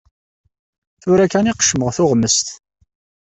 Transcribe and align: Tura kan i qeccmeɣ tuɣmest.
Tura 1.01 1.25
kan 1.31 1.49
i 1.51 1.53
qeccmeɣ 1.53 1.89
tuɣmest. 1.95 2.47